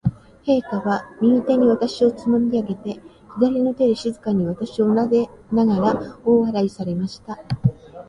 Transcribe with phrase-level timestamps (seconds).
[0.47, 2.99] 陛下は、右手に私をつまみ上げて、
[3.37, 7.37] 左の手で静かに私をなでながら、大笑いされました。